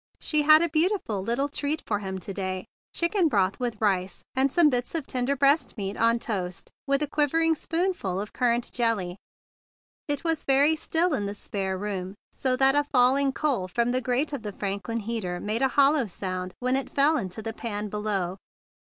[0.19, 4.51] She had a beautiful little treat for him to¬ day, chicken broth with rice, and
[4.51, 8.71] some little bits of tender breast meat on toast, with a quivering spoonful of currant
[8.71, 9.17] jelly.
[10.07, 13.91] It was very still in the spare room, so still that a falling coal from
[13.91, 17.53] the grate of the Franklin heater made a hollow sound when it fell into the
[17.53, 18.37] pan below.